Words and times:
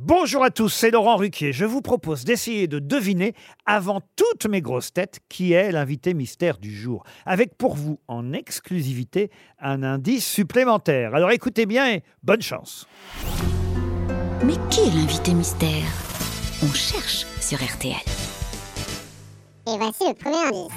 Bonjour 0.00 0.44
à 0.44 0.50
tous, 0.50 0.68
c'est 0.68 0.92
Laurent 0.92 1.16
Ruquier. 1.16 1.52
Je 1.52 1.64
vous 1.64 1.82
propose 1.82 2.22
d'essayer 2.22 2.68
de 2.68 2.78
deviner, 2.78 3.34
avant 3.66 4.00
toutes 4.14 4.46
mes 4.46 4.62
grosses 4.62 4.92
têtes, 4.92 5.18
qui 5.28 5.54
est 5.54 5.72
l'invité 5.72 6.14
mystère 6.14 6.58
du 6.58 6.72
jour. 6.72 7.02
Avec 7.26 7.58
pour 7.58 7.74
vous, 7.74 7.98
en 8.06 8.32
exclusivité, 8.32 9.28
un 9.58 9.82
indice 9.82 10.24
supplémentaire. 10.24 11.16
Alors 11.16 11.32
écoutez 11.32 11.66
bien 11.66 11.90
et 11.90 12.04
bonne 12.22 12.42
chance. 12.42 12.86
Mais 14.44 14.54
qui 14.70 14.82
est 14.82 14.94
l'invité 14.94 15.34
mystère? 15.34 15.90
On 16.62 16.72
cherche 16.72 17.26
sur 17.40 17.58
RTL. 17.58 17.96
Et 19.66 19.78
voici 19.78 20.04
le 20.06 20.14
premier 20.14 20.44
indice. 20.44 20.72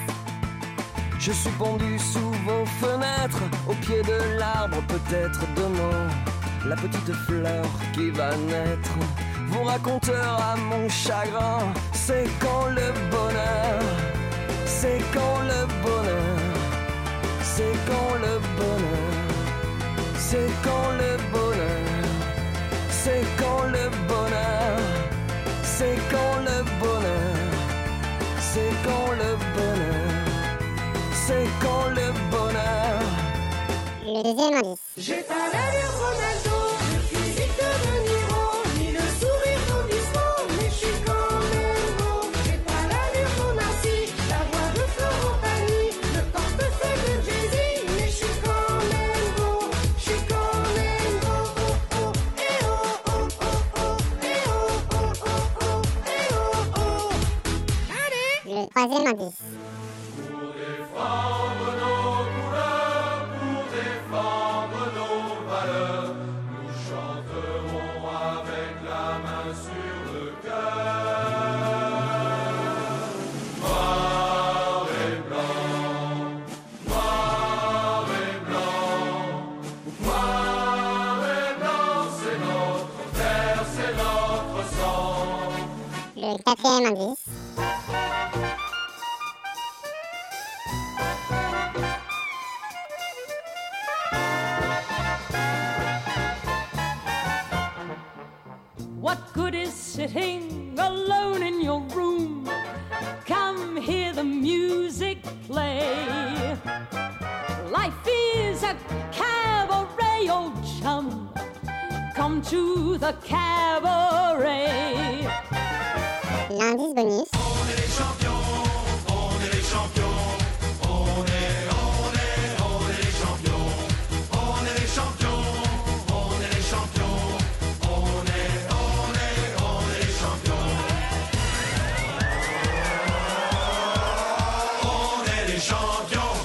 Je 1.20 1.32
suis 1.32 1.52
pendu 1.60 2.00
sous 2.00 2.20
vos 2.20 2.66
fenêtres, 2.66 3.44
au 3.70 3.74
pied 3.86 4.02
de 4.02 4.40
l'arbre, 4.40 4.82
peut-être 4.88 5.42
demain. 5.56 6.10
La 6.68 6.75
petite 6.75 7.12
fleur 7.25 7.66
qui 7.93 8.12
va 8.12 8.36
naître, 8.38 8.96
vous 9.48 9.64
raconteur 9.64 10.39
à 10.39 10.55
mon 10.55 10.88
chagrin. 10.88 11.74
C'est 11.93 12.28
quand 12.39 12.68
le 12.68 12.93
bonheur, 13.10 13.82
c'est 14.65 15.01
quand 15.14 15.39
le 15.42 15.65
bonheur, 15.84 16.37
c'est 17.42 17.75
quand 17.87 18.14
le 18.25 18.39
bonheur, 18.57 19.18
c'est 20.18 20.51
quand 20.64 20.92
le 21.01 21.18
bonheur, 21.32 22.06
c'est 22.89 23.25
quand 23.39 23.64
le 23.65 23.89
bonheur, 24.07 24.79
c'est 25.64 25.98
quand 26.12 26.37
le 26.48 26.64
bonheur, 26.79 27.42
c'est 28.39 28.73
quand 28.86 29.12
le 29.21 29.29
bonheur, 29.56 30.25
c'est 31.25 31.50
quand 31.64 31.87
le 31.89 32.08
bonheur. 32.31 33.02
Le 34.06 34.23
deuxième 34.23 34.53
indice. 34.56 34.80
J'ai 34.98 35.22
pas 35.23 35.45
l'allure 35.53 35.94
Ronaldo, 36.02 36.50
Le 58.62 58.67
troisième 58.70 59.08
indice. 59.08 59.40
Quatrième 86.45 86.86
indice. 86.86 87.41
Good 99.52 99.60
is 99.60 99.74
sitting 99.74 100.74
alone 100.78 101.44
in 101.44 101.62
your 101.62 101.82
room? 101.94 102.50
Come 103.26 103.78
hear 103.78 104.14
the 104.14 104.24
music 104.24 105.22
play. 105.46 106.58
Life 107.70 108.08
is 108.08 108.64
a 108.64 108.78
cabaret, 109.11 110.30
old 110.30 110.54
chum. 110.80 111.34
Come 112.16 112.42
to 112.44 112.98
the 112.98 113.14
cabaret. 113.23 115.28